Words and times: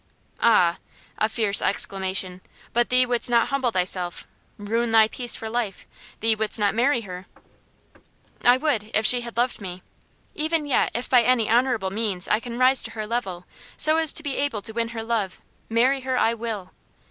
"Ah!" 0.41 0.79
a 1.19 1.29
fierce 1.29 1.61
exclamation. 1.61 2.41
"But 2.73 2.89
thee 2.89 3.05
wouldst 3.05 3.29
not 3.29 3.49
humble 3.49 3.69
thyself 3.69 4.25
ruin 4.57 4.89
thy 4.89 5.07
peace 5.07 5.35
for 5.35 5.47
life? 5.47 5.85
Thee 6.21 6.33
wouldst 6.33 6.57
not 6.57 6.73
marry 6.73 7.01
her?" 7.01 7.27
"I 8.43 8.57
would 8.57 8.89
if 8.95 9.05
she 9.05 9.21
had 9.21 9.37
loved 9.37 9.61
me. 9.61 9.83
Even 10.33 10.65
yet, 10.65 10.89
if 10.95 11.07
by 11.07 11.21
any 11.21 11.51
honourable 11.51 11.91
means 11.91 12.27
I 12.27 12.39
can 12.39 12.57
rise 12.57 12.81
to 12.81 12.91
her 12.97 13.05
level, 13.05 13.45
so 13.77 13.97
as 13.97 14.11
to 14.13 14.23
be 14.23 14.37
able 14.37 14.63
to 14.63 14.73
win 14.73 14.87
her 14.89 15.03
love, 15.03 15.39
marry 15.69 16.01
her 16.01 16.17
I 16.17 16.33
will." 16.33 16.71